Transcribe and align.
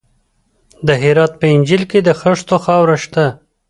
د 0.87 0.89
هرات 1.03 1.33
په 1.41 1.45
انجیل 1.55 1.83
کې 1.91 1.99
د 2.03 2.09
خښتو 2.19 2.55
خاوره 2.65 2.97
شته. 3.03 3.25